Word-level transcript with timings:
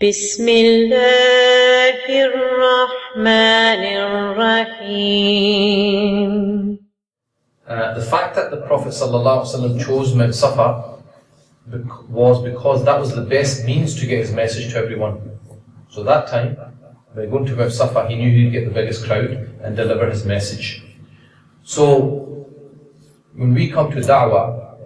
بسم 0.00 0.48
الله 0.48 2.08
الرحمن 2.08 3.82
الرحيم 4.80 6.40
Uh, 7.68 7.94
the 7.94 8.00
fact 8.02 8.34
that 8.34 8.50
the 8.50 8.56
Prophet 8.66 8.88
ﷺ 8.92 9.78
chose 9.84 10.14
Mount 10.14 10.34
Safa 10.34 10.98
bec- 11.66 12.08
was 12.08 12.42
because 12.42 12.82
that 12.86 12.98
was 12.98 13.14
the 13.14 13.20
best 13.20 13.64
means 13.66 13.94
to 14.00 14.06
get 14.06 14.18
his 14.20 14.32
message 14.32 14.72
to 14.72 14.78
everyone. 14.78 15.20
So 15.90 16.02
that 16.02 16.26
time, 16.28 16.56
by 17.14 17.26
going 17.26 17.44
to 17.46 17.54
Mount 17.54 17.70
Safa, 17.72 18.08
he 18.08 18.16
knew 18.16 18.30
he'd 18.30 18.50
get 18.52 18.64
the 18.64 18.70
biggest 18.72 19.04
crowd 19.04 19.30
and 19.62 19.76
deliver 19.76 20.08
his 20.10 20.24
message. 20.24 20.82
So 21.62 22.46
when 23.36 23.52
we 23.54 23.70
come 23.70 23.90
to 23.92 23.98
da'wah, 24.00 24.76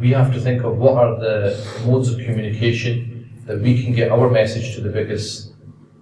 we 0.00 0.12
have 0.12 0.32
to 0.32 0.40
think 0.40 0.62
of 0.62 0.78
what 0.78 0.94
are 0.94 1.18
the 1.18 1.36
modes 1.84 2.08
of 2.08 2.18
communication 2.20 3.10
that 3.46 3.60
we 3.60 3.82
can 3.82 3.92
get 3.92 4.10
our 4.10 4.30
message 4.30 4.74
to 4.74 4.80
the 4.80 4.90
biggest 4.90 5.52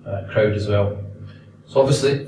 uh, 0.07 0.23
crowd 0.31 0.53
as 0.53 0.69
well. 0.69 1.03
So 1.67 1.81
obviously, 1.81 2.27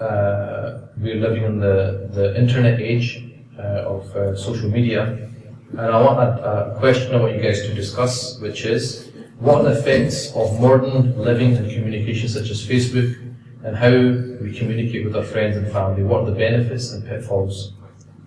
uh, 0.00 0.80
we're 0.98 1.16
living 1.16 1.44
in 1.44 1.60
the, 1.60 2.08
the 2.12 2.36
internet 2.38 2.80
age 2.80 3.24
uh, 3.58 3.94
of 3.96 4.16
uh, 4.16 4.36
social 4.36 4.68
media, 4.68 5.28
and 5.70 5.80
I 5.80 6.00
want 6.02 6.18
a, 6.18 6.74
a 6.74 6.78
question 6.78 7.14
I 7.14 7.20
want 7.20 7.34
you 7.36 7.42
guys 7.42 7.62
to 7.62 7.74
discuss, 7.74 8.38
which 8.40 8.64
is 8.64 9.10
what 9.38 9.60
are 9.60 9.64
the 9.64 9.78
effects 9.78 10.32
of 10.36 10.60
modern 10.60 11.18
living 11.18 11.56
and 11.56 11.70
communication, 11.70 12.28
such 12.28 12.50
as 12.50 12.64
Facebook, 12.64 13.16
and 13.64 13.76
how 13.76 13.90
we 13.90 14.56
communicate 14.56 15.04
with 15.04 15.16
our 15.16 15.24
friends 15.24 15.56
and 15.56 15.70
family? 15.72 16.02
What 16.02 16.22
are 16.22 16.26
the 16.26 16.36
benefits 16.36 16.92
and 16.92 17.04
pitfalls? 17.06 17.72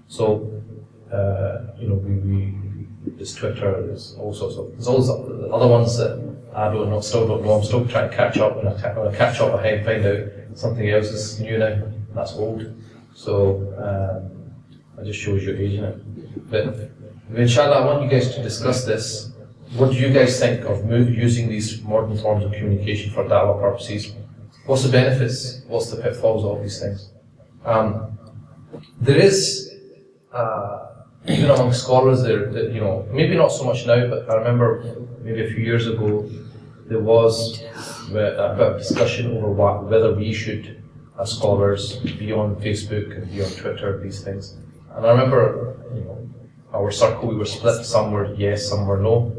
So, 0.08 0.62
uh, 1.12 1.74
you 1.80 1.88
know, 1.88 1.96
we, 1.96 2.16
we 2.16 2.65
there's 3.06 3.36
Twitter, 3.36 3.86
there's 3.86 4.16
all 4.20 4.34
sorts 4.34 4.58
of 4.58 4.72
there's 4.72 4.88
all 4.88 5.54
other 5.54 5.68
ones 5.68 5.98
that 5.98 6.36
I 6.54 6.70
don't 6.72 6.90
know, 6.90 7.02
still 7.02 7.28
don't 7.28 7.44
know. 7.44 7.52
I'm 7.52 7.64
still 7.64 7.86
trying 7.86 8.10
to 8.10 8.16
catch 8.16 8.38
up, 8.38 8.58
and 8.58 8.66
when 8.66 9.08
I 9.08 9.16
catch 9.16 9.40
up, 9.42 9.54
I 9.60 9.84
find 9.84 10.06
out 10.06 10.28
something 10.54 10.90
else 10.90 11.08
is 11.08 11.40
new 11.40 11.58
now, 11.58 11.82
that's 12.14 12.34
old. 12.34 12.66
So 13.14 13.58
um, 13.78 14.54
that 14.96 15.06
just 15.06 15.20
shows 15.20 15.44
your 15.44 15.58
age, 15.58 15.80
innit? 15.80 16.02
But 16.50 16.92
inshallah, 17.36 17.78
I 17.82 17.86
want 17.86 18.04
you 18.04 18.10
guys 18.10 18.34
to 18.36 18.42
discuss 18.42 18.86
this. 18.86 19.32
What 19.76 19.92
do 19.92 19.98
you 19.98 20.14
guys 20.14 20.40
think 20.40 20.64
of 20.66 20.86
move, 20.86 21.10
using 21.10 21.50
these 21.50 21.82
modern 21.82 22.18
forms 22.18 22.46
of 22.46 22.54
communication 22.54 23.12
for 23.12 23.26
da'wah 23.26 23.60
purposes? 23.60 24.14
What's 24.66 24.84
the 24.84 24.92
benefits? 24.92 25.62
What's 25.68 25.92
the 25.92 26.02
pitfalls 26.02 26.44
of 26.44 26.52
all 26.52 26.62
these 26.62 26.80
things? 26.80 27.10
Um, 27.66 28.18
there 29.02 29.18
is, 29.18 29.74
uh, 30.32 30.85
even 31.28 31.50
among 31.50 31.74
scholars, 31.74 32.22
there, 32.24 32.52
that, 32.52 32.72
you 32.72 32.80
know, 32.80 33.08
maybe 33.12 33.36
not 33.36 33.50
so 33.50 33.64
much 33.64 33.86
now, 33.86 34.08
but 34.08 34.30
I 34.30 34.36
remember 34.36 34.84
maybe 35.22 35.44
a 35.44 35.48
few 35.48 35.64
years 35.64 35.88
ago, 35.88 36.30
there 36.88 37.00
was 37.00 37.62
a 38.10 38.14
bit 38.14 38.36
of 38.36 38.78
discussion 38.78 39.36
over 39.38 39.48
what, 39.48 39.86
whether 39.86 40.14
we 40.14 40.32
should, 40.34 40.84
as 41.20 41.32
scholars, 41.32 41.98
be 41.98 42.32
on 42.32 42.56
Facebook 42.58 43.16
and 43.16 43.32
be 43.32 43.44
on 43.44 43.50
Twitter, 43.52 44.00
these 44.02 44.24
things. 44.24 44.58
And 44.96 45.06
I 45.06 45.10
remember, 45.10 45.78
you 45.96 46.02
know, 46.02 46.30
our 46.74 46.92
circle, 46.92 47.30
we 47.30 47.36
were 47.36 47.46
split. 47.46 47.86
Some 47.86 48.12
were 48.12 48.34
yes, 48.36 48.70
some 48.70 48.86
were 48.86 48.98
no. 48.98 49.34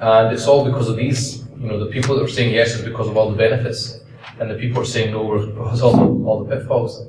And 0.00 0.34
it's 0.34 0.46
all 0.46 0.64
because 0.64 0.88
of 0.88 0.96
these, 0.96 1.44
you 1.58 1.68
know, 1.68 1.78
the 1.78 1.90
people 1.90 2.14
that 2.16 2.22
were 2.22 2.28
saying 2.28 2.52
yes 2.52 2.74
is 2.74 2.82
because 2.82 3.08
of 3.08 3.16
all 3.16 3.30
the 3.30 3.36
benefits, 3.36 4.00
and 4.38 4.50
the 4.50 4.54
people 4.54 4.76
who 4.76 4.82
are 4.82 4.84
saying 4.84 5.12
no 5.12 5.24
were 5.24 5.46
because 5.46 5.80
of 5.82 5.94
all 5.94 5.96
the, 5.96 6.24
all 6.26 6.44
the 6.44 6.56
pitfalls. 6.56 7.06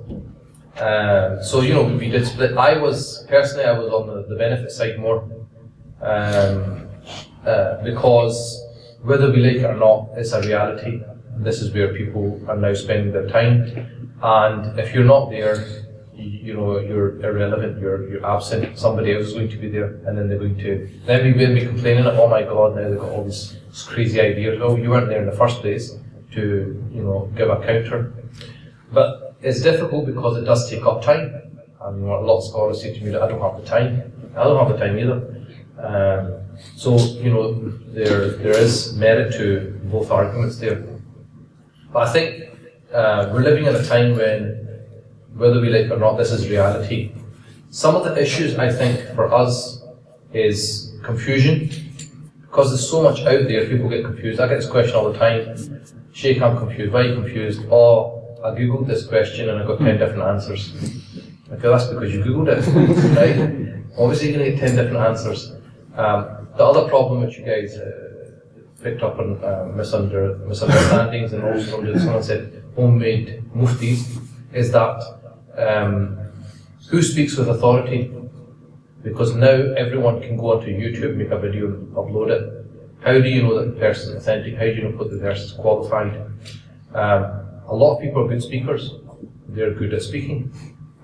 Um, 0.79 1.41
so 1.41 1.61
you 1.61 1.73
know, 1.73 1.83
we 1.83 2.09
did 2.09 2.27
split. 2.27 2.57
I 2.57 2.77
was 2.77 3.25
personally, 3.29 3.63
I 3.63 3.77
was 3.77 3.91
on 3.93 4.07
the, 4.07 4.25
the 4.27 4.35
benefit 4.35 4.71
side 4.71 4.99
more, 4.99 5.23
um, 6.01 6.89
uh, 7.45 7.81
because 7.81 8.61
whether 9.01 9.31
we 9.31 9.37
like 9.37 9.57
it 9.57 9.63
or 9.63 9.77
not, 9.77 10.09
it's 10.17 10.33
a 10.33 10.41
reality. 10.41 11.01
This 11.37 11.61
is 11.61 11.73
where 11.73 11.93
people 11.93 12.41
are 12.49 12.57
now 12.57 12.73
spending 12.73 13.13
their 13.13 13.27
time, 13.27 14.13
and 14.21 14.77
if 14.77 14.93
you're 14.93 15.05
not 15.05 15.29
there, 15.29 15.65
you, 16.13 16.29
you 16.29 16.53
know 16.53 16.79
you're 16.79 17.21
irrelevant. 17.21 17.79
You're 17.79 18.09
you're 18.09 18.25
absent. 18.25 18.77
Somebody 18.77 19.13
else 19.13 19.27
is 19.27 19.33
going 19.33 19.49
to 19.49 19.57
be 19.57 19.69
there, 19.69 20.01
and 20.05 20.17
then 20.17 20.27
they're 20.27 20.39
going 20.39 20.57
to 20.57 20.89
then 21.05 21.23
we 21.23 21.33
will 21.33 21.55
be 21.55 21.65
complaining. 21.65 22.05
Oh 22.05 22.27
my 22.27 22.43
God! 22.43 22.75
Now 22.75 22.89
they've 22.89 22.99
got 22.99 23.11
all 23.11 23.23
these 23.23 23.55
crazy 23.87 24.19
ideas. 24.19 24.59
Oh, 24.61 24.75
you 24.75 24.89
weren't 24.89 25.07
there 25.07 25.21
in 25.21 25.29
the 25.29 25.37
first 25.37 25.61
place 25.61 25.95
to 26.33 26.85
you 26.93 27.01
know 27.01 27.31
give 27.37 27.49
a 27.49 27.65
counter, 27.65 28.13
but 28.91 29.24
it's 29.41 29.61
difficult 29.61 30.05
because 30.05 30.37
it 30.37 30.45
does 30.45 30.69
take 30.69 30.85
up 30.85 31.01
time. 31.01 31.41
I 31.81 31.91
mean, 31.91 32.09
a 32.09 32.19
lot 32.19 32.37
of 32.37 32.43
scholars 32.45 32.81
say 32.81 32.97
to 32.97 33.03
me 33.03 33.11
that 33.11 33.21
I 33.21 33.27
don't 33.27 33.41
have 33.41 33.61
the 33.61 33.67
time. 33.67 34.11
I 34.35 34.43
don't 34.43 34.57
have 34.57 34.77
the 34.77 34.83
time 34.83 34.97
either. 34.97 35.31
Um, 35.77 36.41
so 36.75 36.97
you 36.97 37.31
know, 37.31 37.53
there 37.93 38.29
there 38.29 38.57
is 38.57 38.95
merit 38.95 39.33
to 39.33 39.79
both 39.85 40.09
arguments 40.11 40.57
there. 40.57 40.83
But 41.91 42.07
I 42.07 42.13
think 42.13 42.49
uh, 42.93 43.29
we're 43.31 43.43
living 43.43 43.65
in 43.65 43.75
a 43.75 43.85
time 43.85 44.15
when, 44.15 44.81
whether 45.35 45.59
we 45.59 45.69
like 45.69 45.85
it 45.85 45.91
or 45.91 45.97
not, 45.97 46.17
this 46.17 46.31
is 46.31 46.49
reality. 46.49 47.11
Some 47.69 47.95
of 47.95 48.03
the 48.05 48.19
issues 48.21 48.57
I 48.57 48.71
think 48.71 49.15
for 49.15 49.33
us 49.33 49.83
is 50.33 50.93
confusion, 51.03 51.69
because 52.41 52.69
there's 52.69 52.89
so 52.89 53.01
much 53.03 53.19
out 53.21 53.47
there. 53.47 53.67
People 53.67 53.89
get 53.89 54.03
confused. 54.03 54.39
I 54.39 54.47
get 54.47 54.55
this 54.55 54.69
question 54.69 54.95
all 54.95 55.11
the 55.11 55.19
time. 55.19 55.85
Sheikh, 56.13 56.41
I'm 56.41 56.57
confused. 56.57 56.93
Why 56.93 57.01
are 57.01 57.07
you 57.07 57.15
confused? 57.15 57.61
Oh, 57.69 58.14
I 58.45 58.51
googled 58.51 58.87
this 58.87 59.05
question 59.07 59.49
and 59.49 59.59
I 59.59 59.65
got 59.65 59.79
ten 59.79 59.97
different 59.97 60.23
answers. 60.23 60.73
Okay, 61.51 61.67
that's 61.67 61.87
because 61.87 62.13
you 62.13 62.23
googled 62.23 62.49
it, 62.49 62.61
right? 63.17 63.83
Obviously, 63.97 64.29
you're 64.29 64.37
going 64.37 64.51
to 64.51 64.57
get 64.57 64.59
ten 64.59 64.75
different 64.75 65.05
answers. 65.05 65.51
Um, 65.95 66.47
the 66.57 66.63
other 66.63 66.87
problem 66.87 67.21
that 67.21 67.37
you 67.37 67.45
guys 67.45 67.75
uh, 67.77 68.31
picked 68.81 69.01
up 69.01 69.17
on 69.19 69.43
uh, 69.43 69.71
misunder, 69.75 70.45
misunderstandings 70.47 71.33
and 71.33 71.43
also 71.43 71.81
from 71.81 71.99
someone 71.99 72.23
said 72.23 72.63
homemade 72.75 73.43
muftis 73.55 74.21
is 74.53 74.71
that 74.71 75.01
um, 75.57 76.17
who 76.89 77.01
speaks 77.01 77.35
with 77.35 77.49
authority? 77.49 78.11
Because 79.03 79.35
now 79.35 79.73
everyone 79.77 80.21
can 80.21 80.37
go 80.37 80.53
onto 80.53 80.67
YouTube, 80.67 81.15
make 81.15 81.31
a 81.31 81.39
video, 81.39 81.67
and 81.67 81.95
upload 81.95 82.29
it. 82.29 82.65
How 83.01 83.13
do 83.13 83.29
you 83.29 83.43
know 83.43 83.59
that 83.59 83.73
the 83.73 83.79
person 83.79 84.15
is 84.15 84.23
authentic? 84.23 84.55
How 84.55 84.65
do 84.65 84.73
you 84.73 84.83
know 84.83 84.97
that 84.97 85.11
the 85.11 85.19
person 85.19 85.45
is 85.45 85.51
qualified? 85.51 86.15
Um, 86.93 87.45
a 87.67 87.75
lot 87.75 87.95
of 87.95 88.01
people 88.01 88.23
are 88.23 88.27
good 88.27 88.43
speakers. 88.43 88.91
They're 89.47 89.73
good 89.73 89.93
at 89.93 90.01
speaking. 90.01 90.53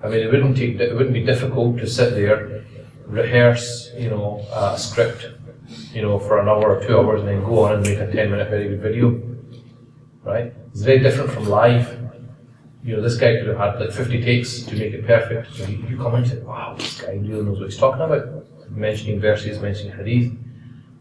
I 0.02 0.08
mean, 0.08 0.20
it 0.20 0.30
wouldn't 0.30 0.56
take, 0.56 0.78
it 0.80 0.94
wouldn't 0.94 1.14
be 1.14 1.24
difficult 1.24 1.78
to 1.78 1.86
sit 1.86 2.14
there, 2.14 2.64
rehearse, 3.06 3.92
you 3.96 4.10
know, 4.10 4.44
a 4.52 4.78
script, 4.78 5.26
you 5.92 6.02
know, 6.02 6.18
for 6.18 6.40
an 6.40 6.48
hour 6.48 6.76
or 6.76 6.84
two 6.84 6.98
hours, 6.98 7.20
and 7.20 7.28
then 7.28 7.44
go 7.44 7.64
on 7.64 7.74
and 7.74 7.82
make 7.82 7.98
a 7.98 8.10
ten-minute 8.10 8.50
very 8.50 8.68
good 8.68 8.80
video, 8.80 9.20
right? 10.24 10.52
It's 10.72 10.82
very 10.82 10.98
different 10.98 11.30
from 11.30 11.48
live. 11.48 11.98
You 12.84 12.96
know, 12.96 13.02
this 13.02 13.16
guy 13.16 13.36
could 13.36 13.46
have 13.46 13.58
had 13.58 13.80
like 13.80 13.92
50 13.92 14.22
takes 14.22 14.62
to 14.62 14.74
make 14.74 14.92
it 14.92 15.06
perfect. 15.06 15.54
So 15.54 15.68
you, 15.68 15.86
you 15.88 15.96
come 15.96 16.16
in 16.16 16.22
and 16.22 16.32
say, 16.32 16.38
wow, 16.40 16.74
this 16.76 17.00
guy 17.00 17.12
really 17.12 17.44
knows 17.44 17.60
what 17.60 17.70
he's 17.70 17.78
talking 17.78 18.02
about. 18.02 18.44
Mentioning 18.70 19.20
verses, 19.20 19.60
mentioning 19.60 19.96
hadith. 19.96 20.32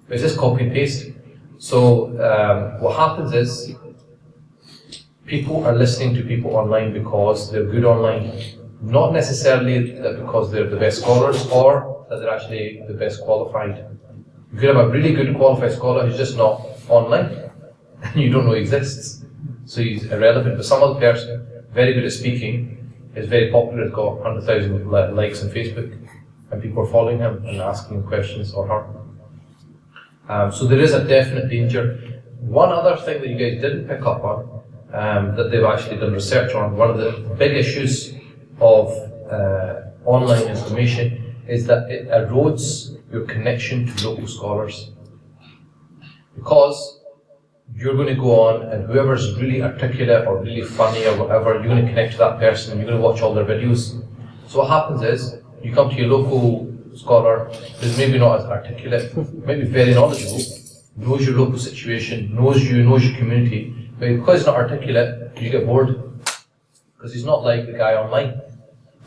But 0.08 0.16
it's 0.16 0.24
just 0.24 0.38
copy 0.38 0.66
and 0.66 0.74
paste. 0.74 1.10
So 1.58 2.10
um, 2.22 2.82
what 2.82 2.98
happens 2.98 3.34
is 3.34 3.76
people 5.32 5.66
are 5.66 5.74
listening 5.74 6.14
to 6.14 6.22
people 6.24 6.58
online 6.58 6.92
because 6.92 7.50
they're 7.52 7.70
good 7.76 7.86
online, 7.86 8.26
not 8.82 9.14
necessarily 9.14 9.94
because 10.20 10.52
they're 10.52 10.70
the 10.70 10.82
best 10.86 11.02
scholars 11.02 11.48
or 11.48 12.06
that 12.10 12.18
they're 12.20 12.36
actually 12.38 12.84
the 12.90 12.94
best 12.94 13.22
qualified. 13.22 13.74
You 14.52 14.60
could 14.60 14.76
have 14.76 14.86
a 14.88 14.90
really 14.90 15.14
good 15.14 15.34
qualified 15.38 15.72
scholar 15.72 16.06
who's 16.06 16.18
just 16.18 16.36
not 16.36 16.60
online 16.90 17.50
and 18.04 18.16
you 18.24 18.30
don't 18.30 18.46
know 18.46 18.58
exists. 18.66 19.24
So 19.64 19.82
he's 19.82 20.04
irrelevant. 20.12 20.58
But 20.58 20.66
some 20.66 20.84
other 20.84 21.00
person, 21.00 21.64
very 21.72 21.94
good 21.94 22.04
at 22.04 22.12
speaking, 22.12 22.94
is 23.16 23.28
very 23.28 23.50
popular, 23.52 23.84
has 23.84 23.94
got 23.94 24.20
100,000 24.20 24.92
likes 25.16 25.44
on 25.44 25.50
Facebook, 25.50 25.98
and 26.52 26.62
people 26.62 26.84
are 26.84 26.92
following 26.92 27.20
him 27.20 27.46
and 27.46 27.62
asking 27.62 28.04
questions 28.04 28.54
or 28.54 28.68
her. 28.68 28.84
Um, 30.28 30.52
so 30.52 30.66
there 30.66 30.80
is 30.80 30.94
a 30.94 31.06
definite 31.06 31.48
danger. 31.50 32.22
One 32.40 32.70
other 32.70 32.98
thing 32.98 33.22
that 33.22 33.30
you 33.30 33.38
guys 33.38 33.62
didn't 33.62 33.88
pick 33.88 34.06
up 34.06 34.24
on, 34.26 34.61
um, 34.94 35.36
that 35.36 35.52
they've 35.52 35.64
actually 35.64 35.98
done 35.98 36.14
research 36.14 36.54
on, 36.54 36.76
one 36.76 36.90
of 36.90 36.98
the 36.98 37.12
big 37.36 37.56
issues 37.56 38.14
of 38.60 38.90
uh, 39.32 39.82
online 40.06 40.48
information 40.48 41.36
is 41.48 41.66
that 41.68 41.90
it 41.90 42.08
erodes 42.10 42.98
your 43.12 43.26
connection 43.26 43.88
to 43.88 44.10
local 44.10 44.28
scholars. 44.28 44.92
Because 46.36 47.00
you're 47.76 47.96
going 47.96 48.08
to 48.08 48.16
go 48.16 48.48
on 48.48 48.64
and 48.72 48.86
whoever's 48.86 49.36
really 49.40 49.62
articulate 49.62 50.28
or 50.28 50.42
really 50.42 50.62
funny 50.62 51.06
or 51.06 51.18
whatever, 51.18 51.54
you're 51.54 51.64
going 51.64 51.84
to 51.84 51.88
connect 51.88 52.14
to 52.14 52.18
that 52.20 52.40
person, 52.40 52.72
and 52.72 52.82
you're 52.82 52.90
going 52.90 53.02
to 53.02 53.08
watch 53.08 53.22
all 53.22 53.34
their 53.34 53.46
videos. 53.46 54.06
So 54.48 54.60
what 54.60 54.70
happens 54.70 55.02
is, 55.04 55.42
you 55.64 55.74
come 55.74 55.90
to 55.90 55.96
your 55.96 56.08
local 56.08 56.68
scholar 56.98 57.46
who's 57.80 57.98
maybe 57.98 58.18
not 58.20 58.40
as 58.40 58.46
articulate, 58.46 59.16
maybe 59.46 59.66
very 59.66 59.94
knowledgeable, 59.94 60.42
knows 60.98 61.26
your 61.26 61.38
local 61.38 61.58
situation, 61.58 62.36
knows 62.36 62.64
you, 62.64 62.84
knows 62.84 63.06
your 63.06 63.18
community, 63.18 63.81
but 64.02 64.10
because 64.16 64.40
he's 64.40 64.48
not 64.48 64.56
articulate, 64.56 65.38
you 65.40 65.52
get 65.52 65.68
bored. 65.68 65.90
Because 66.96 67.14
he's 67.14 67.24
not 67.24 67.44
like 67.44 67.68
the 67.68 67.74
guy 67.74 67.94
online. 67.94 68.42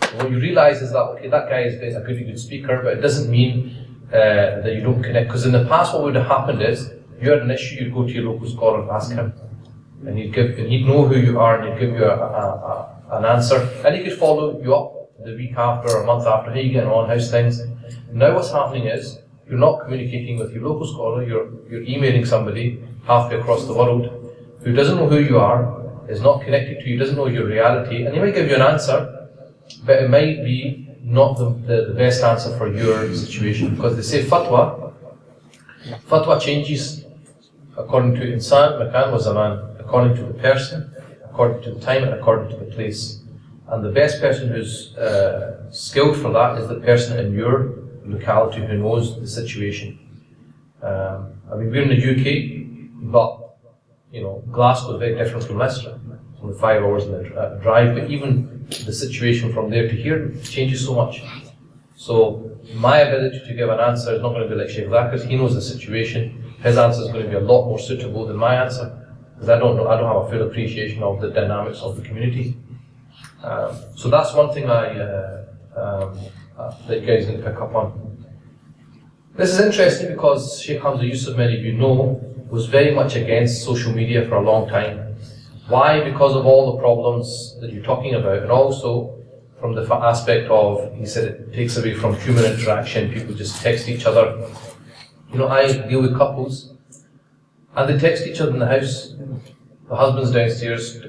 And 0.03 0.19
what 0.19 0.31
you 0.31 0.39
realise 0.39 0.81
is 0.83 0.93
that, 0.93 1.03
okay, 1.15 1.27
that 1.27 1.49
guy 1.49 1.63
is 1.63 1.97
a 1.97 2.01
good, 2.01 2.25
good 2.25 2.39
speaker, 2.39 2.81
but 2.81 2.99
it 2.99 3.01
doesn't 3.01 3.29
mean 3.29 3.75
uh, 4.11 4.63
that 4.63 4.73
you 4.73 4.83
don't 4.83 5.03
connect. 5.03 5.27
Because 5.27 5.47
in 5.47 5.51
the 5.51 5.65
past, 5.65 5.95
what 5.95 6.05
would 6.05 6.15
have 6.15 6.29
happened 6.29 6.63
is, 6.63 6.93
you 7.21 7.29
had 7.29 7.43
an 7.43 7.51
issue, 7.51 7.83
you'd 7.83 7.93
go 7.93 8.05
to 8.05 8.13
your 8.13 8.23
local 8.31 8.49
scholar 8.49 8.83
and 8.83 8.91
ask 8.93 9.11
him. 9.11 9.33
And 10.07 10.17
he'd 10.17 10.33
give, 10.33 10.57
and 10.61 10.69
he'd 10.69 10.87
know 10.87 11.09
who 11.09 11.17
you 11.17 11.41
are 11.41 11.61
and 11.61 11.73
he'd 11.73 11.87
give 11.87 11.97
you 11.97 12.05
a, 12.05 12.17
a, 12.17 12.45
a, 13.11 13.19
an 13.19 13.25
answer. 13.25 13.69
And 13.85 13.97
he 13.97 14.05
could 14.05 14.17
follow 14.17 14.63
you 14.63 14.77
up 14.77 15.11
the 15.25 15.35
week 15.35 15.57
after 15.57 15.93
or 15.93 16.03
a 16.05 16.07
month 16.07 16.25
after, 16.25 16.53
how 16.53 16.57
you 16.57 16.71
getting 16.71 16.89
on, 16.89 17.09
how's 17.09 17.33
things. 17.33 17.61
Now 18.13 18.33
what's 18.37 18.53
happening 18.53 18.87
is, 18.87 19.19
you're 19.49 19.59
not 19.59 19.81
communicating 19.81 20.39
with 20.39 20.53
your 20.53 20.69
local 20.69 20.87
scholar, 20.87 21.25
you're, 21.25 21.49
you're 21.69 21.83
emailing 21.83 22.25
somebody 22.25 22.81
halfway 23.07 23.41
across 23.41 23.67
the 23.67 23.75
world 23.75 24.24
who 24.65 24.73
doesn't 24.73 24.97
know 24.97 25.09
who 25.09 25.19
you 25.19 25.39
are, 25.39 25.83
is 26.09 26.21
not 26.21 26.43
connected 26.43 26.81
to 26.81 26.89
you, 26.89 26.99
doesn't 26.99 27.17
know 27.17 27.27
your 27.27 27.47
reality, 27.47 28.05
and 28.05 28.15
he 28.15 28.21
might 28.21 28.35
give 28.35 28.49
you 28.49 28.55
an 28.55 28.63
answer, 28.63 29.29
but 29.85 30.03
it 30.03 30.11
might 30.11 30.43
be 30.45 30.89
not 31.03 31.37
the, 31.37 31.51
the, 31.67 31.87
the 31.89 31.95
best 31.95 32.23
answer 32.23 32.57
for 32.57 32.73
your 32.73 33.15
situation. 33.15 33.75
Because 33.75 33.97
they 33.97 34.03
say 34.03 34.25
fatwa, 34.25 34.93
fatwa 36.09 36.41
changes 36.41 37.05
according 37.77 38.15
to 38.15 38.23
insan, 38.23 38.79
makan 38.79 39.13
wa 39.13 39.33
man, 39.33 39.77
according 39.79 40.17
to 40.17 40.23
the 40.23 40.35
person, 40.35 40.95
according 41.25 41.63
to 41.63 41.73
the 41.73 41.81
time, 41.81 42.05
and 42.05 42.15
according 42.15 42.49
to 42.51 42.57
the 42.57 42.71
place. 42.73 43.21
And 43.69 43.85
the 43.85 43.91
best 43.91 44.21
person 44.21 44.49
who's 44.49 44.95
uh, 44.97 45.71
skilled 45.71 46.17
for 46.17 46.31
that 46.33 46.59
is 46.59 46.69
the 46.69 46.81
person 46.81 47.19
in 47.19 47.35
your 47.35 47.75
locality 48.05 48.61
who 48.65 48.79
knows 48.79 49.19
the 49.21 49.27
situation. 49.27 49.99
Um, 50.83 51.33
I 51.51 51.57
mean, 51.57 51.71
we're 51.71 51.83
in 51.83 51.89
the 51.89 52.03
UK, 52.13 53.11
but 53.13 53.44
you 54.15 54.23
know, 54.23 54.45
Glasgow 54.53 54.95
is 54.95 55.01
very 55.01 55.17
different 55.17 55.45
from 55.45 55.59
Leicester. 55.59 55.99
Only 56.41 56.57
five 56.57 56.83
hours 56.83 57.05
in 57.05 57.13
the 57.13 57.35
uh, 57.35 57.59
drive, 57.59 57.97
but 57.97 58.09
even 58.09 58.65
the 58.87 58.93
situation 58.93 59.53
from 59.53 59.71
there 59.71 59.89
to 59.89 59.95
here 59.95 60.33
changes 60.45 60.85
so 60.87 60.95
much. 60.95 61.23
So 61.97 62.59
my 62.75 62.99
ability 62.99 63.41
to 63.49 63.55
give 63.55 63.69
an 63.71 63.81
answer 63.81 64.15
is 64.15 64.23
not 64.23 64.31
going 64.31 64.49
to 64.49 64.55
be 64.55 64.55
like 64.55 64.71
Sheikh 64.71 64.87
Zakir's. 64.87 65.25
He 65.25 65.37
knows 65.37 65.55
the 65.55 65.61
situation. 65.61 66.55
His 66.63 66.79
answer 66.79 67.03
is 67.03 67.09
going 67.09 67.25
to 67.25 67.29
be 67.29 67.37
a 67.37 67.41
lot 67.41 67.67
more 67.67 67.79
suitable 67.79 68.25
than 68.27 68.37
my 68.37 68.55
answer 68.55 68.87
because 69.35 69.49
I 69.49 69.59
don't 69.59 69.77
know. 69.77 69.89
I 69.89 69.97
don't 69.97 70.07
have 70.07 70.25
a 70.25 70.31
full 70.31 70.49
appreciation 70.49 71.03
of 71.03 71.21
the 71.21 71.31
dynamics 71.31 71.81
of 71.81 71.97
the 71.97 72.03
community. 72.03 72.57
Um, 73.43 73.77
so 73.97 74.09
that's 74.09 74.33
one 74.33 74.53
thing 74.55 74.71
I 74.71 74.97
uh, 74.97 75.45
um, 75.77 76.19
uh, 76.57 76.73
that 76.87 77.01
you 77.01 77.07
guys 77.07 77.27
can 77.27 77.43
pick 77.43 77.57
up 77.61 77.75
on. 77.75 78.27
This 79.35 79.51
is 79.51 79.61
interesting 79.61 80.13
because 80.13 80.63
Sheikh 80.63 80.81
Hamza 80.81 81.05
Yusuf, 81.05 81.37
many 81.37 81.59
of 81.59 81.65
you 81.65 81.73
know, 81.73 82.34
was 82.55 82.67
very 82.67 82.95
much 82.95 83.17
against 83.17 83.65
social 83.65 83.93
media 83.93 84.21
for 84.29 84.37
a 84.37 84.45
long 84.51 84.69
time. 84.69 85.17
Why? 85.67 86.01
Because 86.11 86.37
of 86.37 86.47
all 86.47 86.73
the 86.73 86.79
problems 86.79 87.59
that 87.61 87.73
you're 87.73 87.83
talking 87.93 88.15
about, 88.15 88.43
and 88.43 88.51
also 88.51 89.19
from 89.59 89.75
the 89.75 89.83
aspect 89.93 90.49
of, 90.51 90.95
he 90.95 91.05
said 91.05 91.25
it 91.25 91.53
takes 91.53 91.77
away 91.77 91.95
from 91.95 92.15
human 92.15 92.45
interaction, 92.45 93.13
people 93.13 93.35
just 93.35 93.61
text 93.61 93.89
each 93.89 94.07
other. 94.07 94.27
You 95.33 95.39
know, 95.39 95.49
I 95.49 95.63
deal 95.89 96.03
with 96.03 96.17
couples, 96.17 96.75
and 97.75 97.89
they 97.89 97.99
text 97.99 98.27
each 98.27 98.41
other 98.41 98.53
in 98.53 98.61
the 98.61 98.67
house. 98.67 99.15
The 99.89 99.97
husband's 99.97 100.31
downstairs, 100.31 101.03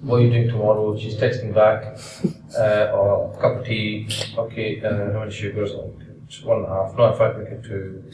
what 0.00 0.16
are 0.16 0.22
you 0.22 0.30
doing 0.30 0.48
tomorrow? 0.48 0.96
She's 0.98 1.14
texting 1.14 1.54
back, 1.54 1.98
uh, 2.58 2.96
or 2.96 3.32
a 3.32 3.40
cup 3.40 3.58
of 3.58 3.64
tea, 3.64 4.08
okay, 4.36 4.82
uh, 4.82 5.12
how 5.12 5.20
many 5.20 5.30
sugars? 5.30 5.72
It's 6.28 6.42
one 6.42 6.58
and 6.58 6.66
a 6.66 6.68
half. 6.68 6.94
No, 6.96 7.10
in 7.10 7.18
fact, 7.18 7.38
we 7.38 7.44
get 7.44 7.64
two. 7.64 8.04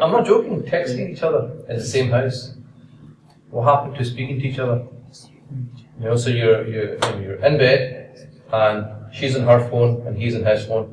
I'm 0.00 0.12
not 0.12 0.24
joking. 0.24 0.62
Texting 0.62 1.10
each 1.10 1.22
other 1.22 1.50
in 1.68 1.76
the 1.76 1.84
same 1.84 2.10
house. 2.10 2.54
What 3.50 3.64
happened 3.64 3.96
to 3.96 4.04
speaking 4.04 4.38
to 4.38 4.46
each 4.46 4.60
other? 4.60 4.86
You 5.98 6.04
know, 6.04 6.16
so 6.16 6.30
you're 6.30 6.64
you're 6.66 6.94
you're 7.20 7.44
in 7.44 7.58
bed, 7.58 8.30
and 8.52 8.86
she's 9.12 9.34
on 9.36 9.42
her 9.42 9.68
phone 9.68 10.06
and 10.06 10.16
he's 10.16 10.36
on 10.36 10.44
his 10.44 10.64
phone. 10.66 10.92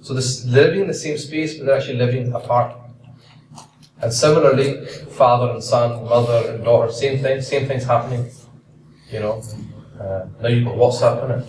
So 0.00 0.14
this 0.14 0.42
they're 0.42 0.64
living 0.64 0.82
in 0.82 0.88
the 0.88 0.94
same 0.94 1.16
space, 1.16 1.56
but 1.56 1.66
they're 1.66 1.76
actually 1.76 1.98
living 1.98 2.32
apart. 2.32 2.76
And 4.00 4.12
similarly, 4.12 4.86
father 4.86 5.52
and 5.52 5.62
son, 5.62 6.04
mother 6.04 6.52
and 6.52 6.64
daughter, 6.64 6.90
same 6.92 7.20
thing, 7.22 7.40
same 7.40 7.66
thing's 7.66 7.84
happening. 7.84 8.30
You 9.10 9.20
know, 9.20 9.42
uh, 10.00 10.26
now 10.40 10.48
you've 10.48 10.64
got 10.64 10.76
WhatsApp 10.76 11.24
in 11.24 11.30
it. 11.30 11.46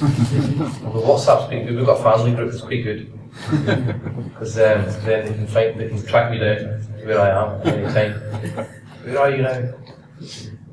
well, 0.82 1.18
WhatsApp's 1.18 1.48
pretty 1.48 1.64
good. 1.64 1.76
We've 1.76 1.86
got 1.86 2.00
a 2.00 2.02
family 2.02 2.34
group 2.34 2.50
that's 2.50 2.62
quite 2.62 2.82
good 2.82 3.12
because 3.50 4.58
um, 4.58 4.84
then 5.04 5.26
they 5.26 5.34
can 5.34 5.46
find 5.46 5.78
they 5.78 5.88
can 5.88 6.04
track 6.06 6.30
me 6.30 6.38
down 6.38 6.80
where 7.04 7.20
I 7.20 7.30
am 7.30 7.60
at 7.60 7.66
any 7.66 7.92
time. 7.92 8.66
Where 9.04 9.18
are 9.18 9.30
you 9.30 9.42
now? 9.42 9.74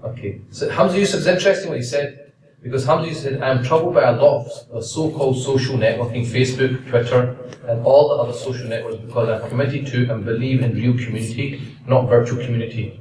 Okay. 0.04 0.42
So 0.52 0.70
Hamza 0.70 1.00
Yusuf 1.00 1.22
is 1.22 1.28
interesting 1.28 1.70
what 1.70 1.78
he 1.78 1.84
said 1.84 2.28
because 2.62 2.86
Hamza 2.86 3.08
Yusuf 3.08 3.24
said, 3.24 3.42
I'm 3.42 3.64
troubled 3.64 3.94
by 3.94 4.04
a 4.04 4.12
lot 4.12 4.46
of 4.72 4.84
so-called 4.84 5.38
social 5.42 5.78
networking, 5.78 6.26
Facebook, 6.26 6.90
Twitter, 6.90 7.38
and 7.68 7.86
all 7.86 8.10
the 8.10 8.16
other 8.16 8.34
social 8.34 8.68
networks 8.68 8.98
because 8.98 9.30
I'm 9.30 9.50
committed 9.50 9.88
to 9.88 10.12
and 10.12 10.26
believe 10.26 10.62
in 10.62 10.74
real 10.74 10.94
community, 10.94 11.62
not 11.86 12.10
virtual 12.10 12.44
community, 12.44 13.00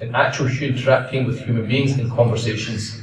in 0.00 0.14
actual 0.14 0.48
interacting 0.48 1.26
with 1.26 1.44
human 1.44 1.68
beings 1.68 1.98
in 1.98 2.10
conversations. 2.10 3.00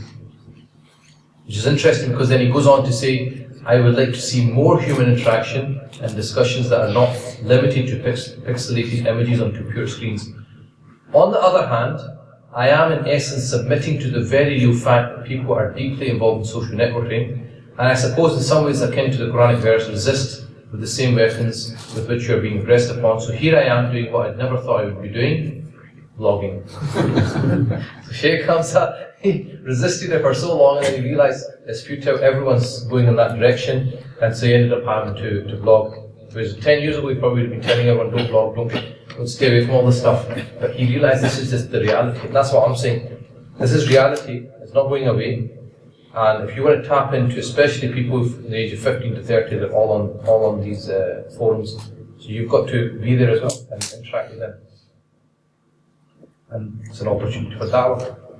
Which 1.51 1.57
is 1.57 1.67
interesting 1.67 2.11
because 2.11 2.29
then 2.29 2.39
he 2.39 2.49
goes 2.49 2.65
on 2.65 2.85
to 2.85 2.93
say, 2.93 3.45
I 3.65 3.81
would 3.81 3.97
like 3.97 4.13
to 4.13 4.21
see 4.21 4.49
more 4.49 4.79
human 4.79 5.11
interaction 5.11 5.81
and 6.01 6.15
discussions 6.15 6.69
that 6.69 6.79
are 6.79 6.93
not 6.93 7.13
limited 7.43 7.87
to 7.87 8.01
pix- 8.01 8.29
pixelated 8.29 9.05
images 9.05 9.41
on 9.41 9.51
computer 9.51 9.85
screens. 9.85 10.29
On 11.11 11.29
the 11.29 11.41
other 11.41 11.67
hand, 11.67 11.99
I 12.55 12.69
am 12.69 12.93
in 12.93 13.05
essence 13.05 13.49
submitting 13.49 13.99
to 13.99 14.09
the 14.09 14.21
very 14.21 14.65
real 14.65 14.73
fact 14.73 15.17
that 15.17 15.25
people 15.25 15.53
are 15.53 15.73
deeply 15.73 16.09
involved 16.09 16.45
in 16.45 16.45
social 16.45 16.73
networking, 16.73 17.45
and 17.77 17.85
I 17.85 17.95
suppose 17.95 18.37
in 18.37 18.43
some 18.43 18.63
ways 18.63 18.81
akin 18.81 19.11
to 19.11 19.17
the 19.17 19.29
Quranic 19.33 19.59
verse, 19.59 19.89
resist 19.89 20.45
with 20.71 20.79
the 20.79 20.87
same 20.87 21.15
weapons 21.15 21.71
with 21.93 22.07
which 22.07 22.29
you 22.29 22.37
are 22.37 22.41
being 22.41 22.63
pressed 22.63 22.89
upon. 22.91 23.19
So 23.19 23.33
here 23.33 23.57
I 23.57 23.63
am 23.63 23.91
doing 23.91 24.13
what 24.13 24.29
I 24.29 24.35
never 24.35 24.57
thought 24.57 24.83
I 24.83 24.85
would 24.85 25.01
be 25.01 25.09
doing, 25.09 25.73
blogging. 26.17 26.63
so 28.05 28.13
Sheikh 28.13 28.45
Hamza 28.45 29.10
he 29.10 29.10
resisted 29.63 30.11
it 30.11 30.21
for 30.21 30.33
so 30.33 30.57
long 30.57 30.77
and 30.77 30.85
then 30.85 31.01
he 31.01 31.09
realized 31.09 31.45
it's 31.67 31.83
futile, 31.83 32.23
everyone's 32.23 32.83
going 32.85 33.07
in 33.07 33.15
that 33.15 33.37
direction, 33.37 33.93
and 34.21 34.35
so 34.35 34.45
he 34.45 34.53
ended 34.53 34.73
up 34.73 34.83
having 34.83 35.15
to, 35.21 35.43
to 35.47 35.57
blog. 35.57 35.93
Whereas 36.31 36.55
10 36.57 36.81
years 36.81 36.97
ago, 36.97 37.09
he 37.09 37.15
probably 37.15 37.43
would 37.43 37.51
have 37.51 37.61
been 37.61 37.69
telling 37.69 37.87
everyone, 37.87 38.15
don't 38.15 38.29
blog, 38.29 38.55
don't, 38.55 38.71
don't 39.09 39.27
stay 39.27 39.47
away 39.47 39.65
from 39.65 39.75
all 39.75 39.85
this 39.85 39.99
stuff. 39.99 40.25
But 40.59 40.75
he 40.75 40.85
realized 40.87 41.23
this 41.23 41.37
is 41.37 41.49
just 41.49 41.71
the 41.71 41.81
reality. 41.81 42.25
And 42.27 42.35
that's 42.35 42.53
what 42.53 42.67
I'm 42.67 42.75
saying. 42.75 43.25
This 43.59 43.73
is 43.73 43.89
reality, 43.89 44.47
it's 44.61 44.73
not 44.73 44.87
going 44.87 45.07
away. 45.07 45.51
And 46.13 46.49
if 46.49 46.55
you 46.55 46.63
want 46.63 46.81
to 46.81 46.87
tap 46.87 47.13
into, 47.13 47.39
especially 47.39 47.93
people 47.93 48.23
in 48.23 48.49
the 48.49 48.55
age 48.57 48.73
of 48.73 48.79
15 48.79 49.15
to 49.15 49.23
30, 49.23 49.57
they're 49.57 49.71
all 49.71 49.91
on, 49.91 50.25
all 50.27 50.45
on 50.45 50.61
these 50.61 50.89
uh, 50.89 51.29
forums. 51.37 51.75
So 52.17 52.27
you've 52.27 52.49
got 52.49 52.69
to 52.69 52.97
be 52.99 53.15
there 53.15 53.31
as 53.31 53.41
well 53.41 53.67
and 53.71 53.93
interact 53.97 54.31
with 54.31 54.39
them. 54.39 54.53
And 56.49 56.81
it's 56.85 57.01
an 57.01 57.07
opportunity 57.07 57.57
for 57.57 57.67
da'wah. 57.67 58.30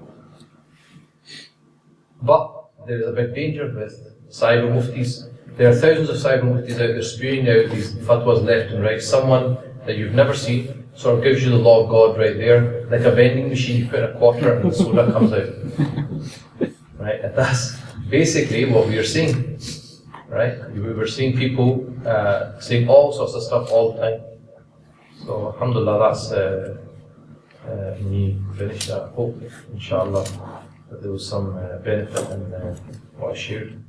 But 2.22 2.62
there 2.86 3.00
is 3.00 3.08
a 3.08 3.12
big 3.12 3.34
danger 3.34 3.72
with 3.74 4.30
cyber 4.30 4.72
muftis. 4.72 5.30
There 5.58 5.70
are 5.70 5.76
thousands 5.76 6.10
of 6.10 6.18
cyber 6.18 6.44
muftis 6.44 6.74
out 6.74 6.78
there 6.78 7.02
spewing 7.02 7.50
out 7.50 7.70
these 7.72 7.94
fatwas 7.94 8.44
left 8.44 8.72
and 8.72 8.84
right. 8.84 9.02
Someone 9.02 9.58
that 9.86 9.98
you've 9.98 10.14
never 10.14 10.36
seen 10.36 10.88
sort 10.94 11.18
of 11.18 11.24
gives 11.24 11.44
you 11.44 11.50
the 11.50 11.58
law 11.58 11.84
of 11.84 11.90
God 11.90 12.18
right 12.18 12.38
there, 12.38 12.86
like 12.90 13.02
a 13.02 13.12
vending 13.12 13.50
machine. 13.50 13.82
You 13.82 13.88
put 13.90 14.04
a 14.04 14.14
quarter 14.18 14.54
and 14.54 14.72
the 14.72 14.76
soda 14.76 15.12
comes 15.12 15.34
out. 15.34 16.70
Right, 17.02 17.20
and 17.20 17.36
that's 17.36 17.80
basically 18.12 18.66
what 18.66 18.88
we 18.88 18.96
are 19.00 19.04
seeing. 19.04 19.58
Right, 20.30 20.54
we 20.70 20.94
were 20.94 21.08
seeing 21.08 21.36
people 21.36 21.92
uh, 22.06 22.60
saying 22.60 22.88
all 22.88 23.12
sorts 23.12 23.34
of 23.34 23.42
stuff 23.42 23.72
all 23.72 23.94
the 23.94 24.02
time. 24.02 24.22
So, 25.26 25.48
alhamdulillah, 25.48 25.98
that's 25.98 26.32
uh, 26.32 26.78
uh, 27.68 27.96
me 28.04 28.40
finished. 28.56 28.92
I 28.92 29.08
hope, 29.10 29.42
inshallah 29.74 30.51
that 30.92 31.02
there 31.02 31.12
was 31.12 31.28
some 31.28 31.58
uh, 31.58 31.78
benefit 31.78 32.30
in 32.32 32.54
uh, 32.54 32.76
what 33.18 33.32
I 33.32 33.36
shared. 33.36 33.82